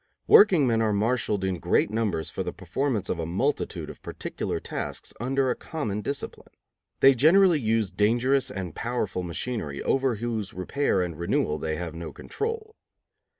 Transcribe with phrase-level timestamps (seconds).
[0.25, 5.13] Workingmen are marshaled in great numbers for the performance of a multitude of particular tasks
[5.19, 6.51] under a common discipline.
[7.01, 12.11] They generally use dangerous and powerful machinery, over whose repair and renewal they have no
[12.11, 12.75] control.